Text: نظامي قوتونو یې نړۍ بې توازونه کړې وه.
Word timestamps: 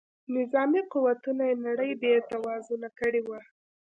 نظامي 0.35 0.81
قوتونو 0.91 1.43
یې 1.49 1.55
نړۍ 1.67 1.91
بې 2.01 2.13
توازونه 2.31 2.87
کړې 2.99 3.21
وه. 3.27 3.39